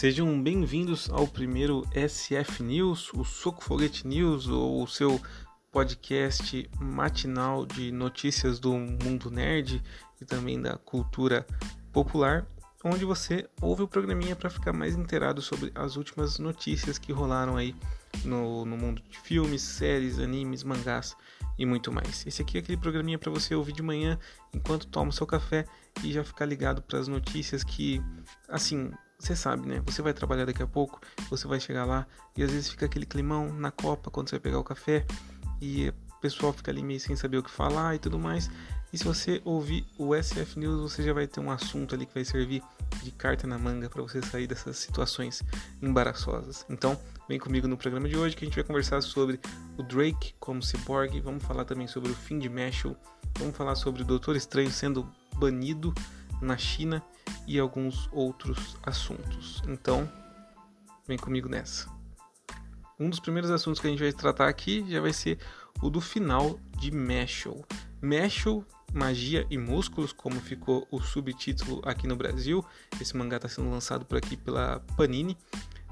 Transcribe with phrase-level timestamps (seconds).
[0.00, 5.20] Sejam bem-vindos ao primeiro SF News, o Soco Foguete News, ou o seu
[5.70, 9.82] podcast matinal de notícias do mundo nerd
[10.18, 11.46] e também da cultura
[11.92, 12.46] popular,
[12.82, 17.58] onde você ouve o programinha para ficar mais inteirado sobre as últimas notícias que rolaram
[17.58, 17.76] aí
[18.24, 21.14] no, no mundo de filmes, séries, animes, mangás
[21.58, 22.26] e muito mais.
[22.26, 24.18] Esse aqui é aquele programinha para você ouvir de manhã
[24.54, 25.66] enquanto toma o seu café
[26.02, 28.00] e já ficar ligado para as notícias que,
[28.48, 29.82] assim, você sabe, né?
[29.86, 32.06] Você vai trabalhar daqui a pouco, você vai chegar lá
[32.36, 35.04] e às vezes fica aquele climão na copa quando você vai pegar o café
[35.60, 38.50] e o pessoal fica ali meio sem saber o que falar e tudo mais.
[38.92, 42.14] E se você ouvir o SF News, você já vai ter um assunto ali que
[42.14, 42.62] vai servir
[43.02, 45.42] de carta na manga para você sair dessas situações
[45.80, 46.66] embaraçosas.
[46.68, 46.98] Então,
[47.28, 49.38] vem comigo no programa de hoje que a gente vai conversar sobre
[49.78, 52.96] o Drake como cyborg, vamos falar também sobre o fim de Mashal,
[53.38, 55.94] vamos falar sobre o Doutor Estranho sendo banido
[56.42, 57.00] na China
[57.50, 59.60] e alguns outros assuntos.
[59.66, 60.08] Então,
[61.04, 61.90] vem comigo nessa.
[62.98, 65.36] Um dos primeiros assuntos que a gente vai tratar aqui já vai ser
[65.82, 67.64] o do final de Meshul.
[68.00, 72.64] Meshul, Magia e Músculos, como ficou o subtítulo aqui no Brasil.
[73.00, 75.36] Esse mangá está sendo lançado por aqui pela Panini.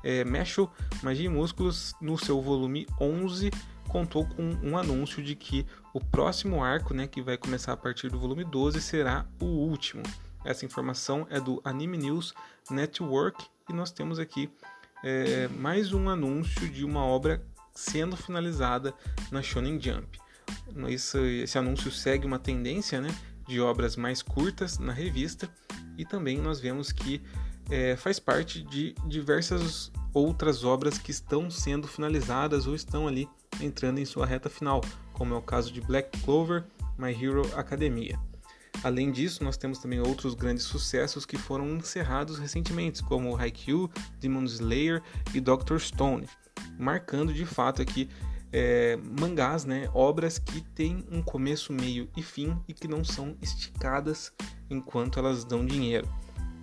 [0.04, 0.70] É, Meshul,
[1.02, 3.50] Magia e Músculos, no seu volume 11,
[3.88, 8.08] contou com um anúncio de que o próximo arco, né, que vai começar a partir
[8.10, 10.04] do volume 12, será o último.
[10.44, 12.34] Essa informação é do Anime News
[12.70, 14.50] Network e nós temos aqui
[15.02, 17.44] é, mais um anúncio de uma obra
[17.74, 18.94] sendo finalizada
[19.30, 20.18] na Shonen Jump.
[20.88, 23.08] Esse, esse anúncio segue uma tendência né,
[23.46, 25.48] de obras mais curtas na revista
[25.96, 27.22] e também nós vemos que
[27.70, 33.28] é, faz parte de diversas outras obras que estão sendo finalizadas ou estão ali
[33.60, 34.80] entrando em sua reta final,
[35.12, 36.64] como é o caso de Black Clover,
[36.96, 38.18] My Hero Academia.
[38.82, 43.90] Além disso, nós temos também outros grandes sucessos que foram encerrados recentemente, como Haikyuu,
[44.20, 45.02] Demon Slayer
[45.34, 46.28] e Doctor Stone,
[46.78, 48.08] marcando de fato aqui
[48.52, 53.36] é, mangás, né, obras que têm um começo, meio e fim e que não são
[53.42, 54.32] esticadas
[54.70, 56.08] enquanto elas dão dinheiro.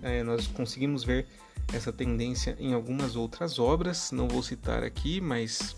[0.02, 1.26] É, nós conseguimos ver
[1.72, 5.76] essa tendência em algumas outras obras, não vou citar aqui, mas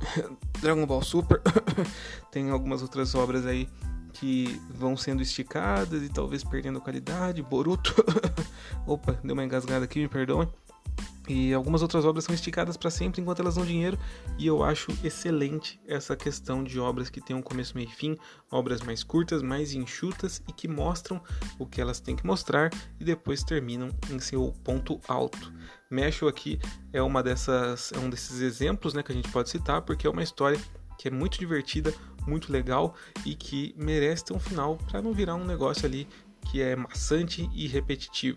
[0.60, 1.40] Dragon Ball Super
[2.30, 3.68] tem algumas outras obras aí
[4.10, 7.42] que vão sendo esticadas e talvez perdendo qualidade.
[7.42, 7.94] Boruto.
[8.86, 10.48] Opa, deu uma engasgada aqui, me perdoem.
[11.28, 13.96] E algumas outras obras são esticadas para sempre enquanto elas dão dinheiro,
[14.36, 18.16] e eu acho excelente essa questão de obras que têm um começo, meio e fim,
[18.50, 21.22] obras mais curtas, mais enxutas e que mostram
[21.56, 25.52] o que elas têm que mostrar e depois terminam em seu ponto alto.
[25.88, 26.58] Mexo aqui
[26.92, 30.10] é uma dessas, é um desses exemplos, né, que a gente pode citar, porque é
[30.10, 30.58] uma história
[30.98, 31.94] que é muito divertida,
[32.26, 32.94] muito legal
[33.24, 36.06] e que merece ter um final para não virar um negócio ali
[36.46, 38.36] que é maçante e repetitivo.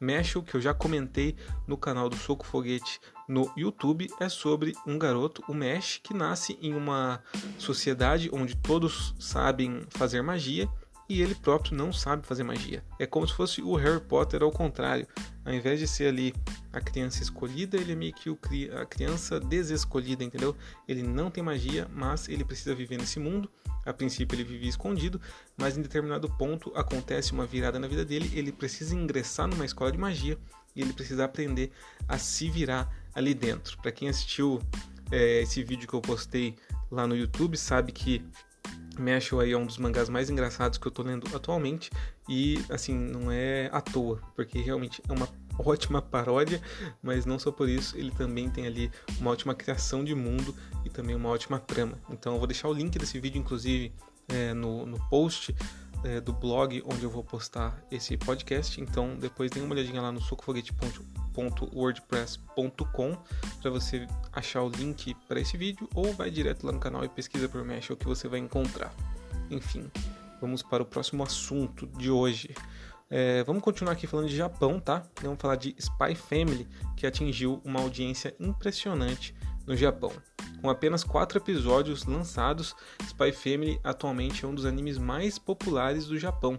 [0.00, 1.36] Mesh, que eu já comentei
[1.66, 6.58] no canal do Soco Foguete no YouTube, é sobre um garoto, o Mesh, que nasce
[6.60, 7.22] em uma
[7.58, 10.68] sociedade onde todos sabem fazer magia
[11.08, 12.84] e ele próprio não sabe fazer magia.
[12.98, 15.06] É como se fosse o Harry Potter ao contrário.
[15.44, 16.34] Ao invés de ser ali
[16.72, 20.56] a criança escolhida, ele é meio que a criança desescolhida, entendeu?
[20.88, 23.50] Ele não tem magia, mas ele precisa viver nesse mundo.
[23.84, 25.20] A princípio ele vivia escondido,
[25.56, 29.92] mas em determinado ponto acontece uma virada na vida dele, ele precisa ingressar numa escola
[29.92, 30.38] de magia
[30.74, 31.70] e ele precisa aprender
[32.08, 33.76] a se virar ali dentro.
[33.78, 34.60] Para quem assistiu
[35.10, 36.56] é, esse vídeo que eu postei
[36.90, 38.24] lá no YouTube, sabe que
[38.98, 41.90] Meshul aí é um dos mangás mais engraçados que eu tô lendo atualmente
[42.28, 45.28] e assim, não é à toa, porque realmente é uma
[45.58, 46.60] ótima paródia,
[47.02, 50.90] mas não só por isso, ele também tem ali uma ótima criação de mundo e
[50.90, 51.98] também uma ótima trama.
[52.10, 53.92] Então eu vou deixar o link desse vídeo, inclusive,
[54.28, 55.54] é, no, no post
[56.04, 58.80] é, do blog onde eu vou postar esse podcast.
[58.80, 63.18] Então depois dê uma olhadinha lá no socofoguete.wordpress.com
[63.60, 67.08] para você achar o link para esse vídeo ou vai direto lá no canal e
[67.08, 68.94] pesquisa por Mesh o que você vai encontrar.
[69.50, 69.90] Enfim,
[70.40, 72.54] vamos para o próximo assunto de hoje.
[73.10, 75.02] É, vamos continuar aqui falando de Japão, tá?
[75.22, 79.34] Vamos falar de Spy Family, que atingiu uma audiência impressionante
[79.66, 80.12] no Japão.
[80.64, 86.18] Com apenas quatro episódios lançados, Spy Family atualmente é um dos animes mais populares do
[86.18, 86.58] Japão,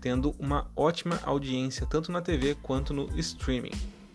[0.00, 3.70] tendo uma ótima audiência tanto na TV quanto no streaming.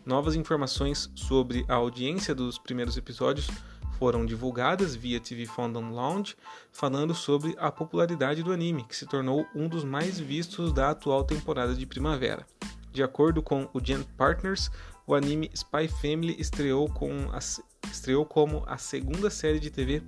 [0.06, 3.48] Novas informações sobre a audiência dos primeiros episódios
[3.98, 6.36] foram divulgadas via TV Fandom Lounge,
[6.74, 11.24] falando sobre a popularidade do anime, que se tornou um dos mais vistos da atual
[11.24, 12.46] temporada de primavera.
[12.92, 14.70] De acordo com o Gen Partners,
[15.08, 17.40] o anime Spy Family estreou, com a,
[17.92, 20.02] estreou como a segunda série de TV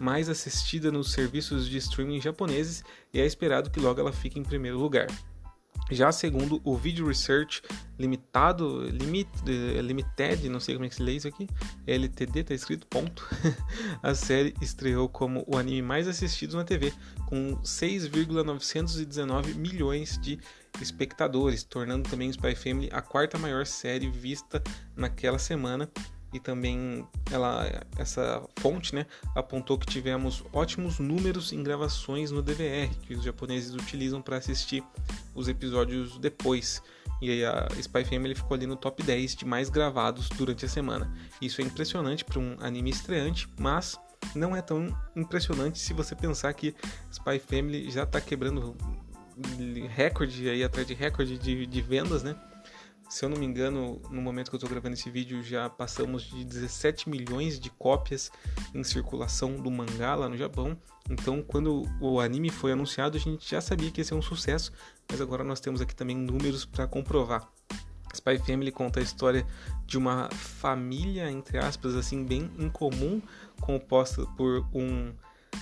[0.00, 4.42] mais assistida nos serviços de streaming japoneses e é esperado que logo ela fique em
[4.42, 5.06] primeiro lugar.
[5.90, 7.62] Já segundo o Video Research
[7.98, 11.46] Limitado, limit, eh, Limited, não sei como é que se lê isso aqui,
[11.86, 13.28] LTD tá escrito, ponto.
[14.02, 16.92] a série estreou como o anime mais assistido na TV,
[17.26, 20.38] com 6,919 milhões de
[20.80, 24.62] espectadores, tornando também Spy Family a quarta maior série vista
[24.96, 25.90] naquela semana
[26.32, 32.88] e também ela, essa fonte né, apontou que tivemos ótimos números em gravações no DVR
[33.02, 34.82] que os japoneses utilizam para assistir
[35.34, 36.82] os episódios depois.
[37.20, 40.68] E aí a Spy Family ficou ali no top 10 de mais gravados durante a
[40.68, 41.12] semana.
[41.40, 43.98] Isso é impressionante para um anime estreante, mas
[44.34, 46.74] não é tão impressionante se você pensar que
[47.12, 48.76] Spy Family já está quebrando
[49.90, 52.36] recorde aí atrás de recorde de, de vendas, né?
[53.12, 56.22] Se eu não me engano, no momento que eu estou gravando esse vídeo, já passamos
[56.22, 58.32] de 17 milhões de cópias
[58.74, 60.74] em circulação do mangá lá no Japão.
[61.10, 64.72] Então, quando o anime foi anunciado, a gente já sabia que ia ser um sucesso,
[65.10, 67.46] mas agora nós temos aqui também números para comprovar.
[68.14, 69.46] Spy Family conta a história
[69.84, 73.20] de uma família, entre aspas, assim, bem incomum,
[73.60, 75.12] composta por um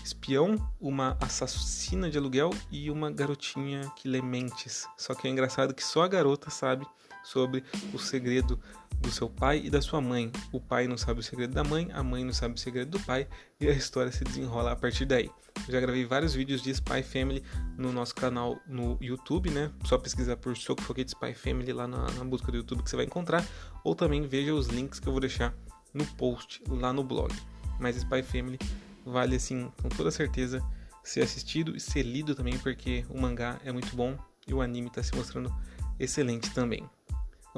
[0.04, 4.86] espião, uma assassina de aluguel e uma garotinha que lê mentes.
[4.96, 6.86] Só que é engraçado que só a garota sabe
[7.22, 8.60] sobre o segredo
[9.00, 10.30] do seu pai e da sua mãe.
[10.52, 13.00] O pai não sabe o segredo da mãe, a mãe não sabe o segredo do
[13.00, 13.26] pai
[13.58, 15.30] e a história se desenrola a partir daí.
[15.66, 17.42] Eu já gravei vários vídeos de Spy Family
[17.76, 19.70] no nosso canal no YouTube, né?
[19.84, 22.96] Só pesquisar por Soco Foguete Spy Family lá na, na busca do YouTube que você
[22.96, 23.44] vai encontrar,
[23.84, 25.54] ou também veja os links que eu vou deixar
[25.92, 27.34] no post lá no blog.
[27.78, 28.58] Mas Spy Family
[29.04, 30.62] vale assim, com toda certeza,
[31.02, 34.16] ser assistido e ser lido também, porque o mangá é muito bom
[34.46, 35.52] e o anime está se mostrando
[35.98, 36.88] excelente também.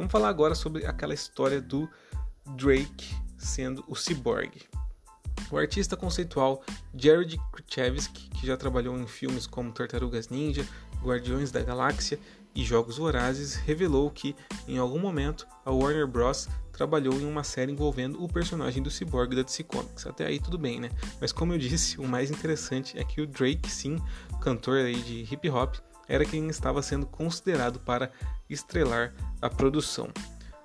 [0.03, 1.89] Vamos falar agora sobre aquela história do
[2.57, 4.51] Drake sendo o Cyborg.
[5.49, 6.61] O artista conceitual
[6.93, 10.67] Jared Kruchevsky, que já trabalhou em filmes como Tartarugas Ninja,
[11.05, 12.19] Guardiões da Galáxia
[12.53, 14.35] e Jogos Vorazes, revelou que,
[14.67, 16.49] em algum momento, a Warner Bros.
[16.73, 20.05] trabalhou em uma série envolvendo o personagem do Cyborg da DC Comics.
[20.05, 20.91] Até aí tudo bem, né?
[21.21, 24.03] Mas como eu disse, o mais interessante é que o Drake, sim,
[24.41, 25.77] cantor aí de hip hop,
[26.13, 28.13] era quem estava sendo considerado para
[28.49, 30.11] estrelar a produção.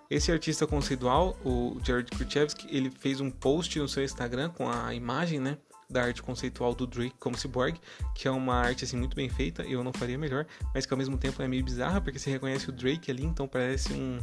[0.10, 4.94] Esse artista conceitual, o Jared Kruchevsky, ele fez um post no seu Instagram com a
[4.94, 5.58] imagem, né,
[5.90, 7.80] da arte conceitual do Drake como cyborg,
[8.14, 10.98] que é uma arte assim muito bem feita, eu não faria melhor, mas que ao
[10.98, 14.20] mesmo tempo é meio bizarra porque você reconhece o Drake ali, então parece um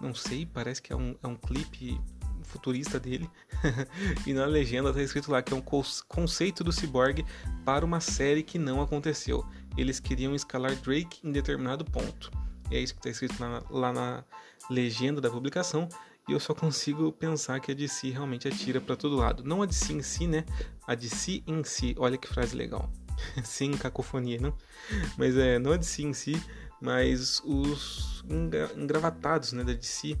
[0.00, 2.00] não sei, parece que é um, é um clipe
[2.42, 3.28] futurista dele.
[4.26, 5.62] e na legenda está escrito lá que é um
[6.08, 7.24] conceito do cyborg
[7.64, 9.44] para uma série que não aconteceu.
[9.76, 12.30] Eles queriam escalar Drake em determinado ponto.
[12.70, 13.36] É isso que está escrito
[13.70, 14.24] lá na
[14.70, 15.88] legenda da publicação.
[16.28, 19.44] E eu só consigo pensar que a DC realmente atira para todo lado.
[19.44, 20.44] Não a DC em si, né?
[20.86, 21.94] A DC em si.
[21.98, 22.90] Olha que frase legal.
[23.44, 24.54] Sem cacofonia, não?
[25.16, 26.42] Mas é, não a DC em si,
[26.80, 28.24] mas os
[28.76, 30.18] engravatados né, da DC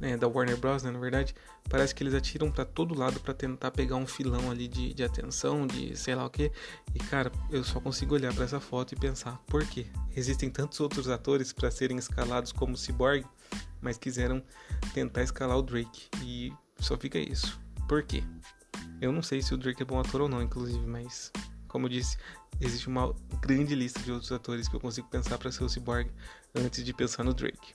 [0.00, 1.34] né, da Warner Bros, né, na verdade,
[1.68, 5.04] parece que eles atiram para todo lado para tentar pegar um filão ali de, de
[5.04, 6.50] atenção, de sei lá o que.
[6.94, 9.86] E cara, eu só consigo olhar para essa foto e pensar, por quê?
[10.16, 13.24] Existem tantos outros atores para serem escalados como Cyborg,
[13.80, 14.42] mas quiseram
[14.94, 17.60] tentar escalar o Drake e só fica isso.
[17.88, 18.22] Por quê?
[19.00, 21.32] Eu não sei se o Drake é bom ator ou não, inclusive, mas
[21.68, 22.16] como eu disse,
[22.60, 26.10] existe uma grande lista de outros atores que eu consigo pensar para ser o Cyborg
[26.54, 27.72] antes de pensar no Drake.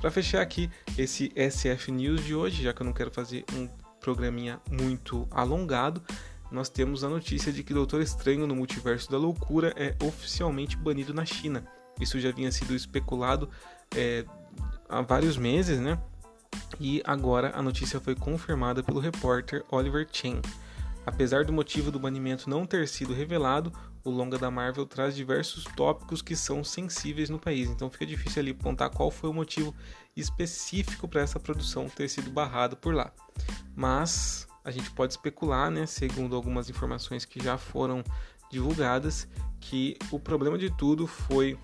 [0.00, 3.68] Para fechar aqui esse SF News de hoje, já que eu não quero fazer um
[4.00, 6.02] programinha muito alongado,
[6.50, 11.12] nós temos a notícia de que Doutor Estranho no Multiverso da Loucura é oficialmente banido
[11.12, 11.66] na China.
[12.00, 13.50] Isso já vinha sido especulado
[13.94, 14.24] é,
[14.88, 15.98] há vários meses, né?
[16.80, 20.40] E agora a notícia foi confirmada pelo repórter Oliver Chen.
[21.08, 23.72] Apesar do motivo do banimento não ter sido revelado,
[24.04, 28.42] o longa da Marvel traz diversos tópicos que são sensíveis no país, então fica difícil
[28.42, 29.74] ali apontar qual foi o motivo
[30.14, 33.10] específico para essa produção ter sido barrada por lá.
[33.74, 38.04] Mas a gente pode especular, né, segundo algumas informações que já foram
[38.50, 39.26] divulgadas,
[39.60, 41.58] que o problema de tudo foi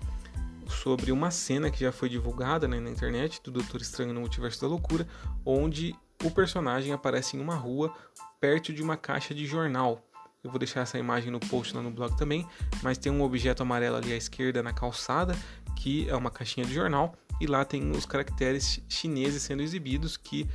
[0.67, 4.59] sobre uma cena que já foi divulgada né, na internet do Doutor Estranho no Multiverso
[4.59, 5.07] da Loucura,
[5.45, 7.93] onde o personagem aparece em uma rua
[8.39, 10.01] perto de uma caixa de jornal.
[10.43, 12.47] Eu vou deixar essa imagem no post lá no blog também,
[12.81, 15.35] mas tem um objeto amarelo ali à esquerda na calçada,
[15.75, 20.47] que é uma caixinha de jornal, e lá tem os caracteres chineses sendo exibidos que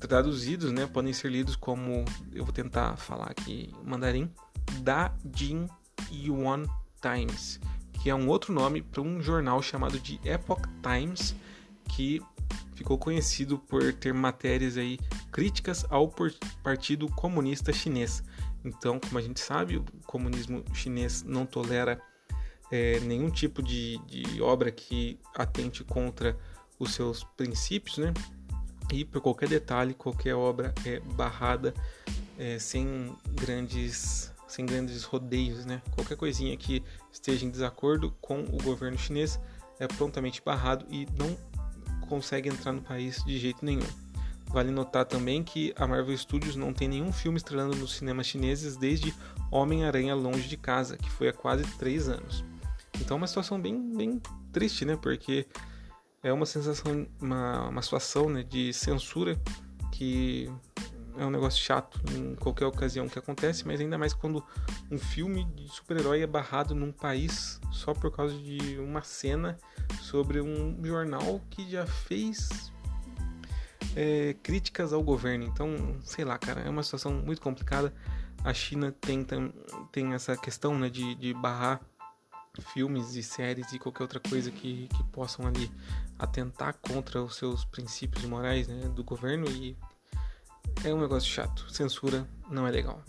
[0.00, 4.30] traduzidos, né, podem ser lidos como eu vou tentar falar aqui mandarim,
[4.80, 5.66] Da Jin
[6.12, 6.64] Yuan
[7.00, 7.60] Times,
[8.02, 11.34] que é um outro nome para um jornal chamado de Epoch Times,
[11.88, 12.20] que
[12.76, 14.98] ficou conhecido por ter matérias aí
[15.32, 16.12] críticas ao
[16.62, 18.22] Partido Comunista Chinês.
[18.64, 22.00] Então, como a gente sabe, o comunismo chinês não tolera
[22.70, 26.36] é, nenhum tipo de, de obra que atente contra
[26.78, 28.12] os seus princípios, né?
[28.92, 31.72] E por qualquer detalhe, qualquer obra é barrada
[32.38, 35.82] é, sem grandes sem grandes rodeios, né?
[35.92, 39.40] Qualquer coisinha que esteja em desacordo com o governo chinês
[39.78, 41.36] é prontamente barrado e não
[42.06, 43.86] consegue entrar no país de jeito nenhum.
[44.48, 48.76] Vale notar também que a Marvel Studios não tem nenhum filme estrelando nos cinemas chineses
[48.76, 49.14] desde
[49.50, 52.44] Homem-Aranha Longe de Casa, que foi há quase três anos.
[53.00, 54.20] Então é uma situação bem, bem
[54.52, 54.96] triste, né?
[54.96, 55.46] Porque
[56.22, 59.38] é uma sensação, uma, uma situação né, de censura
[59.92, 60.50] que
[61.18, 64.44] é um negócio chato em qualquer ocasião que acontece, mas ainda mais quando
[64.90, 69.56] um filme de super-herói é barrado num país só por causa de uma cena
[70.00, 72.72] sobre um jornal que já fez
[73.94, 75.44] é, críticas ao governo.
[75.44, 77.92] Então, sei lá, cara, é uma situação muito complicada.
[78.44, 79.26] A China tem,
[79.90, 81.80] tem essa questão né, de, de barrar
[82.72, 85.70] filmes e séries e qualquer outra coisa que, que possam ali
[86.18, 89.76] atentar contra os seus princípios morais né, do governo e
[90.84, 91.70] é um negócio chato.
[91.72, 93.02] Censura não é legal.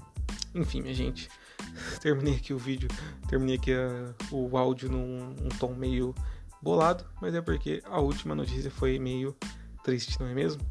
[0.53, 1.29] Enfim, minha gente,
[2.01, 2.89] terminei aqui o vídeo,
[3.27, 6.13] terminei aqui a, o áudio num um tom meio
[6.61, 9.35] bolado, mas é porque a última notícia foi meio
[9.83, 10.61] triste, não é mesmo?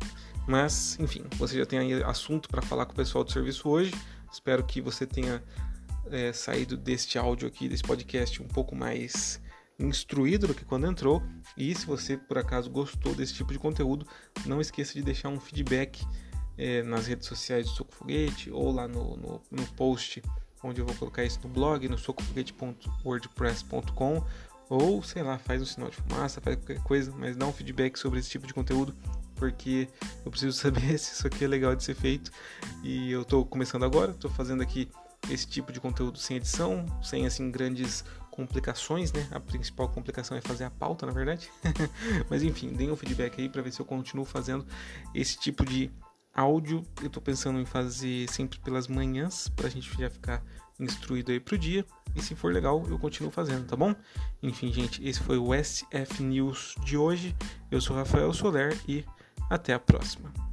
[0.46, 3.92] Mas, enfim, você já tem aí assunto para falar com o pessoal do serviço hoje.
[4.30, 5.42] Espero que você tenha
[6.10, 9.40] é, saído deste áudio aqui, desse podcast, um pouco mais
[9.78, 11.22] instruído do que quando entrou.
[11.56, 14.06] E se você por acaso gostou desse tipo de conteúdo,
[14.44, 16.04] não esqueça de deixar um feedback
[16.58, 20.22] é, nas redes sociais do Soco Foguete ou lá no, no, no, post
[20.62, 24.24] onde eu vou colocar isso no blog, no socofoguete.wordpress.com
[24.68, 27.98] ou sei lá, faz um sinal de fumaça, faz qualquer coisa, mas dá um feedback
[27.98, 28.94] sobre esse tipo de conteúdo
[29.36, 29.88] porque
[30.24, 32.30] eu preciso saber se isso aqui é legal de ser feito
[32.82, 34.88] e eu estou começando agora, estou fazendo aqui
[35.30, 39.26] esse tipo de conteúdo sem edição, sem assim grandes complicações, né?
[39.30, 41.50] A principal complicação é fazer a pauta, na verdade.
[42.28, 44.66] Mas enfim, deem um feedback aí para ver se eu continuo fazendo
[45.14, 45.90] esse tipo de
[46.36, 46.82] áudio.
[47.02, 50.42] Eu tô pensando em fazer sempre pelas manhãs, pra gente já ficar
[50.78, 51.84] instruído aí pro dia.
[52.14, 53.94] E se for legal, eu continuo fazendo, tá bom?
[54.42, 57.34] Enfim, gente, esse foi o SF News de hoje.
[57.70, 59.04] Eu sou Rafael Soler e
[59.50, 60.45] até a próxima.